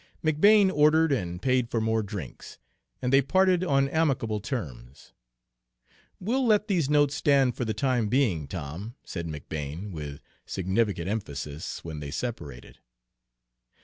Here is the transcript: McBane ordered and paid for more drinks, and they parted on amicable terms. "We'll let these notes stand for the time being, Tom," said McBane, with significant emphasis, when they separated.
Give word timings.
McBane 0.23 0.71
ordered 0.73 1.11
and 1.11 1.39
paid 1.39 1.69
for 1.69 1.79
more 1.79 2.01
drinks, 2.01 2.57
and 3.03 3.13
they 3.13 3.21
parted 3.21 3.63
on 3.63 3.87
amicable 3.87 4.39
terms. 4.39 5.13
"We'll 6.19 6.43
let 6.43 6.67
these 6.67 6.89
notes 6.89 7.13
stand 7.13 7.55
for 7.55 7.65
the 7.65 7.75
time 7.75 8.07
being, 8.07 8.47
Tom," 8.47 8.95
said 9.03 9.27
McBane, 9.27 9.91
with 9.91 10.19
significant 10.43 11.07
emphasis, 11.07 11.83
when 11.83 11.99
they 11.99 12.09
separated. 12.09 12.79